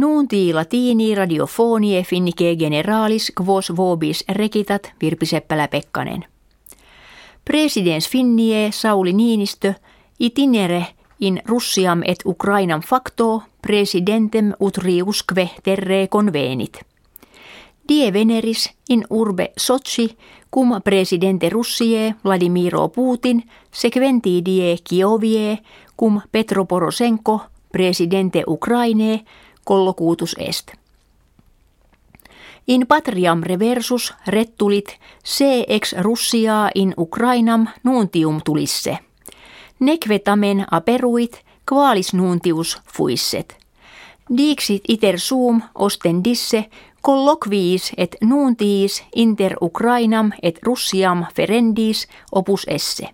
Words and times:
Nuunti 0.00 0.52
latini 0.52 1.14
radiofonie 1.14 2.02
finnike 2.02 2.56
generalis 2.56 3.32
quos 3.40 3.72
vobis 3.76 4.24
rekitat 4.28 4.92
Virpi 5.00 5.26
Seppälä-Pekkanen. 5.26 6.24
Presidents 7.44 8.08
finnie 8.08 8.72
Sauli 8.72 9.12
Niinistö 9.12 9.74
itinere 10.20 10.86
in 11.18 11.42
Russiam 11.46 12.02
et 12.04 12.18
Ukrainam 12.24 12.80
facto 12.80 13.42
presidentem 13.62 14.52
utriusque 14.60 15.50
terre 15.62 16.06
convenit. 16.06 16.80
Die 17.88 18.12
veneris 18.12 18.70
in 18.88 19.04
urbe 19.10 19.52
Sochi 19.56 20.16
cum 20.54 20.82
presidente 20.84 21.50
Russie 21.50 22.14
Vladimiro 22.24 22.88
Putin 22.88 23.42
sequenti 23.72 24.44
die 24.44 24.78
Kiovie 24.88 25.58
cum 25.96 26.20
Petro 26.32 26.64
Poroshenko 26.64 27.40
presidente 27.72 28.44
Ukraine 28.46 29.24
kollokuutus 29.70 30.36
est. 30.38 30.72
In 32.68 32.86
patriam 32.86 33.42
reversus 33.42 34.14
rettulit 34.26 34.98
se 35.24 35.64
ex 35.68 35.94
Russia 35.98 36.70
in 36.74 36.94
Ukrainam 36.98 37.66
nuuntium 37.84 38.40
tulisse. 38.44 38.98
Nekvetamen 39.80 40.66
aperuit 40.70 41.44
qualis 41.72 42.14
nuuntius 42.14 42.78
fuisset. 42.92 43.56
Dixit 44.36 44.82
iter 44.88 45.18
suum 45.18 45.62
ostendisse 45.74 46.64
colloquiis 47.06 47.92
et 47.96 48.16
nuuntiis 48.20 49.04
inter 49.16 49.54
Ukrainam 49.62 50.32
et 50.42 50.58
Russiam 50.62 51.24
ferendis 51.34 52.08
opus 52.32 52.66
esse. 52.68 53.06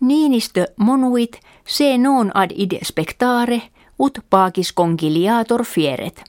Niinistö 0.00 0.66
monuit 0.76 1.40
se 1.66 1.98
non 1.98 2.30
ad 2.34 2.50
id 2.56 2.72
spectare– 2.84 3.62
ut 3.98 4.18
pacis 4.30 4.72
conciliator 4.72 5.64
fieret. 5.64 6.24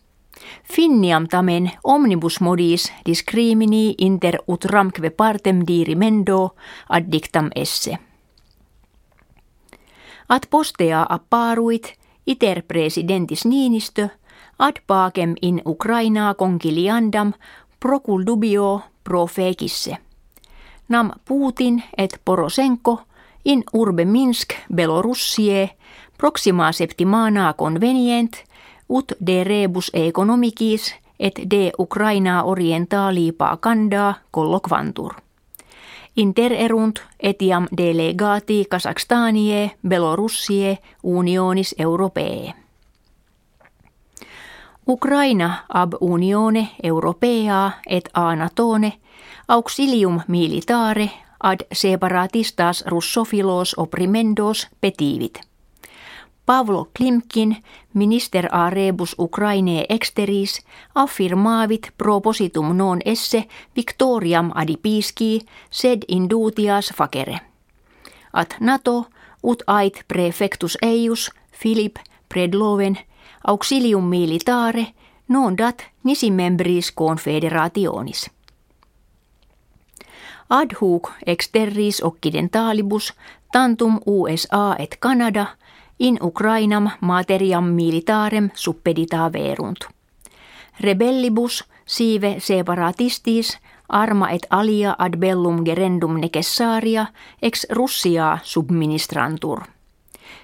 Finniam 0.64 1.28
tamen 1.28 1.72
omnibus 1.84 2.40
modis 2.42 2.94
discrimini 3.06 3.96
inter 3.98 4.38
ut 4.48 4.66
ramque 4.66 5.10
partem 5.10 5.64
dirimendo 5.68 6.56
ad 6.90 7.12
dictam 7.12 7.50
esse. 7.56 7.98
Ad 10.30 10.48
postea 10.50 11.06
apparuit 11.10 11.94
iter 12.26 12.62
presidentis 12.62 13.46
Niinistö 13.46 14.08
ad 14.60 14.82
pacem 14.88 15.34
in 15.42 15.62
Ukrainaa 15.66 16.34
conciliandam 16.34 17.34
procul 17.80 18.26
dubio 18.26 18.82
pro 19.04 19.26
fecisse. 19.26 19.98
Nam 20.90 21.12
Putin 21.26 21.84
et 21.98 22.22
Porosenko 22.26 23.02
in 23.46 23.64
urbe 23.74 24.06
Minsk 24.06 24.54
Belorussie 24.76 25.70
proxima 26.20 26.72
septimana 26.72 27.54
convenient 27.54 28.44
ut 28.90 29.14
de 29.26 29.44
rebus 29.44 29.92
economicis 29.94 30.96
et 31.20 31.40
de 31.50 31.72
Ukraina 31.80 32.44
orientali 32.44 33.32
pacanda 33.32 34.14
colloquantur. 34.32 35.14
Intererunt 36.16 37.00
etiam 37.20 37.68
delegati 37.78 38.66
Kazakstanie 38.70 39.72
Belorussie 39.88 40.78
unionis 41.04 41.76
europee. 41.80 42.54
Ukraina 44.88 45.66
ab 45.70 45.94
unione 46.02 46.68
europea 46.84 47.72
et 47.88 48.10
a 48.14 48.36
natone 48.36 48.94
auxilium 49.48 50.22
militare 50.28 51.10
ad 51.44 51.60
separatistas 51.74 52.84
russofilos 52.88 53.76
opprimendos 53.78 54.68
petivit. 54.82 55.49
Pavlo 56.50 56.88
Klimkin, 56.98 57.64
minister 57.94 58.48
a 58.52 58.70
rebus 58.70 59.16
Ukraine 59.20 59.86
exteris, 59.90 60.66
affirmaavit 60.96 61.94
propositum 61.98 62.78
non 62.78 63.00
esse 63.06 63.48
victoriam 63.76 64.52
adipisci 64.56 65.42
sed 65.70 66.02
indutias 66.08 66.94
facere. 66.96 67.40
At 68.34 68.56
NATO 68.60 69.06
ut 69.44 69.64
ait 69.68 70.04
prefectus 70.08 70.78
eius 70.82 71.32
Philip 71.62 71.96
Predloven 72.34 72.98
auxilium 73.48 74.04
militare 74.04 74.86
non 75.28 75.58
dat 75.58 75.86
nisi 76.04 76.32
membris 76.32 76.92
confederationis. 76.92 78.30
Ad 80.50 80.74
hoc 80.82 81.12
exterris 81.26 82.04
occidentalibus 82.04 83.14
tantum 83.52 84.00
USA 84.06 84.76
et 84.80 84.98
Canada– 85.00 85.46
in 86.00 86.18
Ukrainam 86.22 86.90
materiam 87.02 87.64
militarem 87.64 88.50
suppedita 88.56 89.34
verunt. 89.34 89.80
Rebellibus 90.80 91.64
sive 91.86 92.36
separatistis 92.40 93.58
arma 93.90 94.30
et 94.30 94.48
alia 94.50 94.96
ad 95.00 95.18
bellum 95.18 95.66
gerendum 95.66 96.20
necessaria 96.20 97.08
ex 97.42 97.66
Russia 97.70 98.38
subministrantur. 98.44 99.60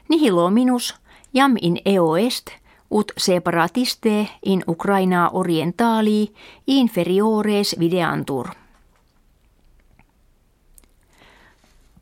Nihilo 0.09 0.49
minus 0.49 0.95
jam 1.33 1.55
in 1.61 1.77
eo 1.85 2.15
est 2.15 2.51
ut 2.91 3.11
separatiste 3.17 4.27
in 4.45 4.63
Ukraina 4.67 5.29
orientali 5.33 6.31
inferiores 6.67 7.75
videantur. 7.79 8.49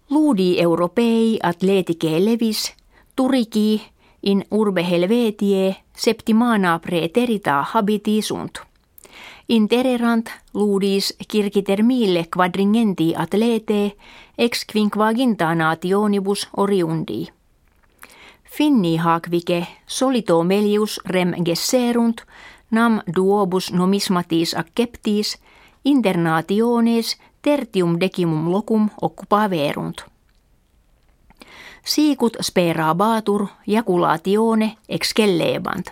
Ludi 0.09 0.61
europei 0.61 1.39
atletike 1.43 2.25
levis 2.25 2.73
Turiki 3.15 3.81
in 4.21 4.45
urbe 4.51 4.83
helvetie 4.83 5.75
septimana 5.95 6.79
preterita 6.79 7.63
habiti 7.73 8.21
sunt. 8.21 8.61
Intererant 9.47 10.29
ludis 10.53 11.13
kirkiter 11.27 11.83
mille 11.83 12.25
quadringenti 12.35 13.13
atlete 13.15 13.95
ex 14.37 14.65
quinquaginta 14.65 15.53
nationibus 15.55 16.47
oriundi. 16.57 17.27
Finni 18.43 18.97
hakvike 18.97 19.67
solito 19.85 20.43
melius 20.43 20.99
rem 21.05 21.33
gesserunt 21.45 22.23
nam 22.71 23.01
duobus 23.15 23.71
nomismatis 23.71 24.55
acceptis 24.55 25.37
internationes 25.85 27.17
tertium 27.41 27.99
decimum 27.99 28.51
locum 28.51 28.89
occupaverunt 29.01 30.12
siikut 31.83 32.37
sperabatur 32.41 33.47
jaculatione 33.67 34.77
excellebant. 34.89 35.85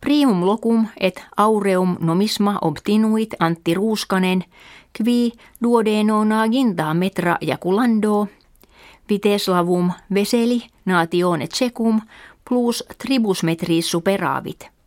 Primum 0.00 0.46
locum 0.46 0.86
et 1.00 1.24
aureum 1.36 1.96
nomisma 2.00 2.58
obtinuit 2.60 3.34
Antti 3.38 3.74
Ruuskanen, 3.74 4.44
qui 4.96 5.32
duodenonaginta 5.62 6.94
metra 6.94 7.36
jaculando, 7.40 8.28
viteslavum 9.08 9.92
veseli 10.14 10.62
natione 10.84 11.46
cecum 11.46 12.00
plus 12.48 12.84
tribus 12.98 13.42
metris 13.42 13.90
superavit. 13.90 14.79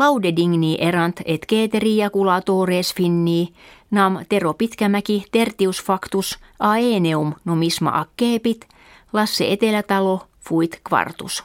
Laude 0.00 0.32
digni 0.36 0.76
erant 0.80 1.20
et 1.26 1.42
keteria 1.46 2.10
culatores 2.10 2.94
finni 2.94 3.52
nam 3.90 4.18
Tero 4.28 4.54
Pitkämäki 4.54 5.24
tertius 5.32 5.82
factus 5.82 6.38
aeneum 6.58 7.34
nomisma 7.44 7.90
akkeepit, 8.00 8.68
Lasse 9.12 9.52
Etelätalo 9.52 10.20
fuit 10.40 10.80
quartus. 10.90 11.44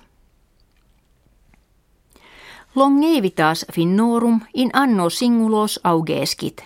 Longevitas 2.76 3.66
finnorum 3.74 4.42
in 4.54 4.70
anno 4.74 5.10
singulos 5.10 5.80
augeskit. 5.84 6.64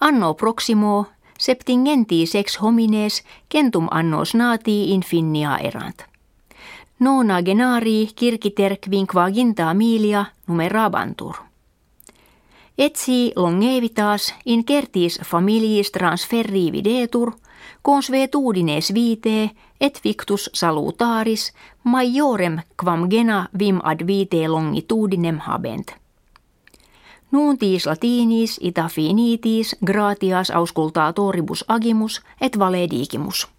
Anno 0.00 0.34
proximo 0.34 1.06
septingenti 1.38 2.26
sex 2.26 2.62
homines 2.62 3.24
kentum 3.48 3.88
annos 3.90 4.34
nati 4.34 4.90
in 4.90 5.02
finnia 5.02 5.58
erant. 5.58 6.15
Nona 7.00 7.42
genari 7.42 8.08
kirkiter 8.16 8.76
quinquaginta 8.76 9.74
milia 9.74 10.24
numerabantur. 10.46 11.34
Etsi 12.78 13.32
longevitas 13.36 14.34
in 14.46 14.64
certis 14.64 15.20
familiis 15.24 15.90
transferri 15.92 16.72
videtur, 16.72 17.32
consvetudines 17.82 18.94
vitae 18.94 19.50
et 19.80 20.00
victus 20.04 20.50
salutaris 20.54 21.52
majorem 21.84 22.58
quam 22.80 23.10
gena 23.10 23.48
vim 23.58 23.80
ad 23.84 24.06
vitae 24.06 24.48
longitudinem 24.48 25.38
habent. 25.38 25.92
Nuuntis 27.30 27.86
latinis 27.86 28.58
ita 28.62 28.88
finitis 28.88 29.76
gratias 29.86 30.50
auscultatoribus 30.50 31.64
agimus 31.68 32.22
et 32.40 32.58
valedigimus. 32.58 33.55